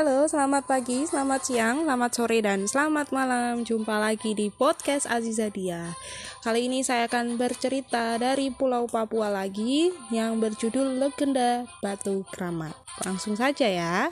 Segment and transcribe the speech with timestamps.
[0.00, 3.68] Halo, selamat pagi, selamat siang, selamat sore, dan selamat malam.
[3.68, 5.92] Jumpa lagi di podcast Azizadia.
[6.40, 12.72] Kali ini saya akan bercerita dari Pulau Papua lagi yang berjudul Legenda Batu Keramat.
[13.04, 14.08] Langsung saja ya.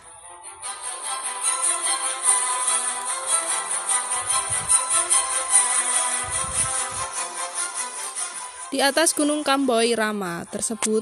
[8.69, 11.01] Di atas Gunung Kamboy Rama tersebut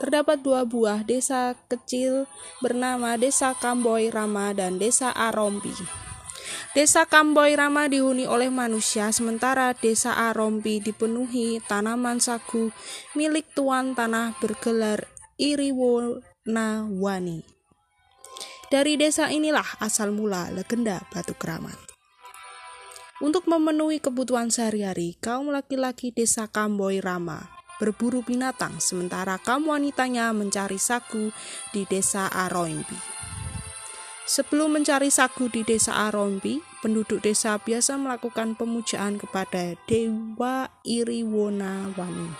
[0.00, 2.24] terdapat dua buah desa kecil
[2.64, 5.76] bernama Desa Kamboy Rama dan Desa Arompi.
[6.72, 12.72] Desa Kamboy Rama dihuni oleh manusia, sementara Desa Arompi dipenuhi tanaman sagu
[13.12, 15.04] milik tuan tanah bergelar
[15.36, 17.44] Iriwonawani.
[18.70, 21.74] Dari desa inilah asal mula legenda Batu Keramat.
[23.18, 30.76] Untuk memenuhi kebutuhan sehari-hari, kaum laki-laki desa Kamboy Rama berburu binatang, sementara kaum wanitanya mencari
[30.76, 31.32] sagu
[31.72, 33.20] di desa Aroimpi.
[34.30, 42.30] Sebelum mencari sagu di desa Arompi, penduduk desa biasa melakukan pemujaan kepada Dewa Iriwonawani.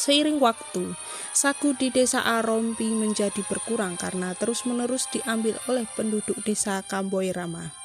[0.00, 0.96] Seiring waktu,
[1.36, 7.76] sagu di desa Arompi menjadi berkurang karena terus-menerus diambil oleh penduduk desa Kamboirama.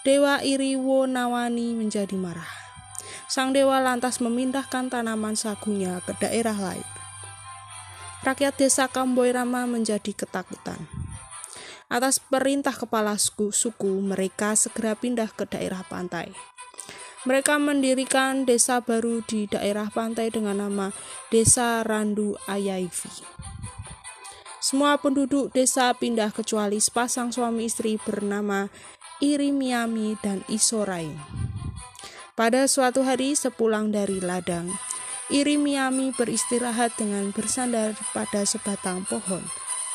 [0.00, 2.67] Dewa Iriwonawani menjadi marah
[3.28, 6.88] sang dewa lantas memindahkan tanaman sagunya ke daerah lain.
[8.24, 10.90] Rakyat desa Kamboirama menjadi ketakutan.
[11.88, 16.32] Atas perintah kepala suku, suku, mereka segera pindah ke daerah pantai.
[17.24, 20.94] Mereka mendirikan desa baru di daerah pantai dengan nama
[21.28, 23.10] Desa Randu Ayaivi.
[24.62, 28.68] Semua penduduk desa pindah kecuali sepasang suami istri bernama
[29.18, 31.18] Irimiami dan Isorain.
[32.38, 34.70] Pada suatu hari sepulang dari ladang,
[35.26, 39.42] Irimiami beristirahat dengan bersandar pada sebatang pohon,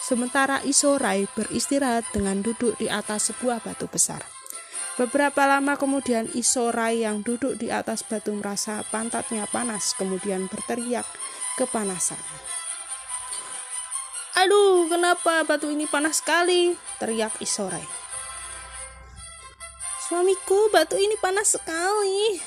[0.03, 4.27] sementara Isorai beristirahat dengan duduk di atas sebuah batu besar.
[4.99, 11.07] Beberapa lama kemudian Isorai yang duduk di atas batu merasa pantatnya panas, kemudian berteriak
[11.55, 12.19] kepanasan.
[14.43, 16.75] Aduh, kenapa batu ini panas sekali?
[16.99, 18.02] teriak Isorai.
[20.13, 22.37] Suamiku, batu ini panas sekali.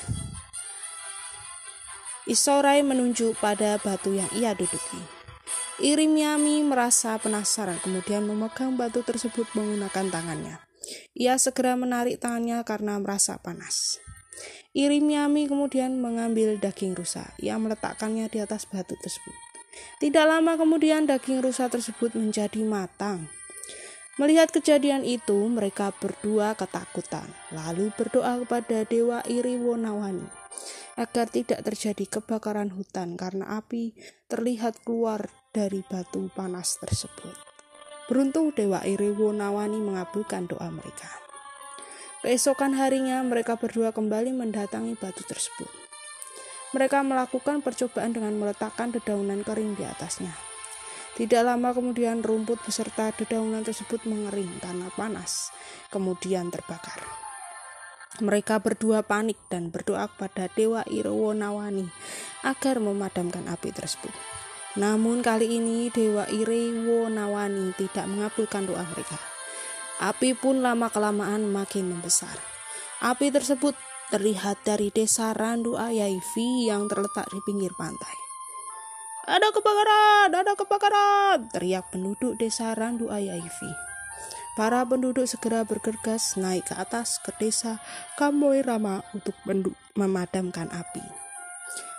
[2.23, 5.03] Isorai menunjuk pada batu yang ia duduki.
[5.83, 10.63] Irimiami merasa penasaran kemudian memegang batu tersebut menggunakan tangannya.
[11.11, 13.99] Ia segera menarik tangannya karena merasa panas.
[14.71, 17.35] Irimiami kemudian mengambil daging rusa.
[17.35, 19.35] Ia meletakkannya di atas batu tersebut.
[19.99, 23.27] Tidak lama kemudian daging rusa tersebut menjadi matang.
[24.17, 30.25] Melihat kejadian itu, mereka berdua ketakutan, lalu berdoa kepada Dewa Iriwonawani
[30.97, 33.93] agar tidak terjadi kebakaran hutan karena api
[34.25, 37.37] terlihat keluar dari batu panas tersebut.
[38.09, 41.13] Beruntung Dewa Iriwonawani mengabulkan doa mereka.
[42.25, 45.69] Keesokan harinya, mereka berdua kembali mendatangi batu tersebut.
[46.73, 50.46] Mereka melakukan percobaan dengan meletakkan dedaunan kering di atasnya.
[51.17, 55.49] Tidak lama kemudian rumput beserta dedaunan tersebut mengering karena panas,
[55.89, 57.01] kemudian terbakar.
[58.21, 61.89] Mereka berdua panik dan berdoa kepada Dewa Irwonawani
[62.45, 64.13] agar memadamkan api tersebut.
[64.77, 69.17] Namun kali ini Dewa Irwonawani tidak mengabulkan doa mereka.
[69.97, 72.37] Api pun lama-kelamaan makin membesar.
[73.01, 73.73] Api tersebut
[74.13, 78.26] terlihat dari desa Randu Ayaivi yang terletak di pinggir pantai.
[79.27, 83.75] Ada kebakaran, ada kebakaran, teriak penduduk desa Randu Ayaivi.
[84.55, 87.83] Para penduduk segera bergegas naik ke atas ke desa
[88.15, 89.35] Kamboy Rama untuk
[89.99, 91.03] memadamkan api.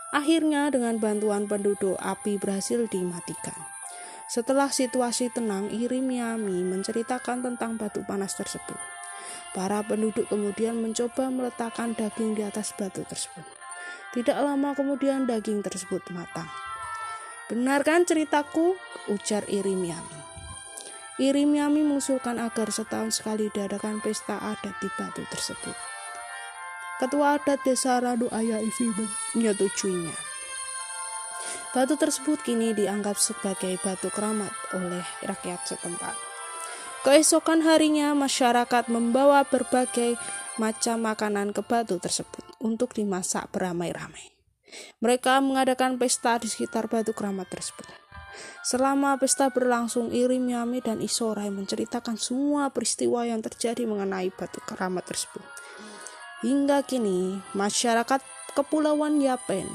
[0.09, 3.61] Akhirnya dengan bantuan penduduk api berhasil dimatikan.
[4.33, 8.81] Setelah situasi tenang, Irimiami menceritakan tentang batu panas tersebut.
[9.53, 13.45] Para penduduk kemudian mencoba meletakkan daging di atas batu tersebut.
[14.17, 16.49] Tidak lama kemudian daging tersebut matang.
[17.49, 18.77] Benar kan ceritaku?
[19.09, 20.21] Ujar Irimiami.
[21.17, 25.73] Irimiami mengusulkan agar setahun sekali diadakan pesta adat di batu tersebut.
[27.01, 28.93] Ketua adat desa Radu Ayah Ivi
[29.35, 30.15] menyetujuinya.
[31.73, 36.15] Batu tersebut kini dianggap sebagai batu keramat oleh rakyat setempat.
[37.03, 40.21] Keesokan harinya, masyarakat membawa berbagai
[40.61, 44.38] macam makanan ke batu tersebut untuk dimasak beramai-ramai.
[45.01, 47.87] Mereka mengadakan pesta di sekitar batu keramat tersebut.
[48.63, 55.43] Selama pesta berlangsung, Irimiami dan Isorai menceritakan semua peristiwa yang terjadi mengenai batu keramat tersebut.
[56.45, 58.23] Hingga kini, masyarakat
[58.55, 59.67] Kepulauan Yapen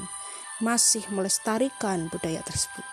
[0.62, 2.84] masih melestarikan budaya tersebut.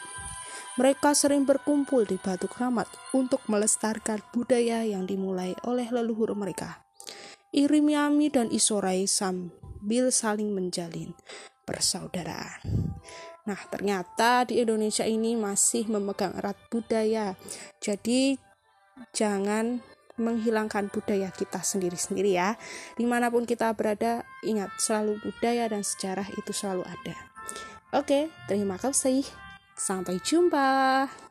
[0.80, 6.80] Mereka sering berkumpul di Batu Keramat untuk melestarikan budaya yang dimulai oleh leluhur mereka.
[7.51, 11.12] Irimiami dan Isorai sambil saling menjalin
[11.72, 12.60] persaudaraan.
[13.48, 17.34] Nah, ternyata di Indonesia ini masih memegang erat budaya.
[17.80, 18.36] Jadi,
[19.16, 19.80] jangan
[20.20, 22.60] menghilangkan budaya kita sendiri-sendiri ya.
[23.00, 27.16] Di mana pun kita berada, ingat selalu budaya dan sejarah itu selalu ada.
[27.96, 29.26] Oke, terima kasih.
[29.74, 31.31] Sampai jumpa.